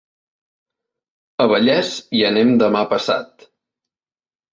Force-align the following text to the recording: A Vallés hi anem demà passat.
A 1.43 1.45
Vallés 1.51 1.91
hi 2.19 2.23
anem 2.31 2.53
demà 2.63 2.81
passat. 2.95 3.47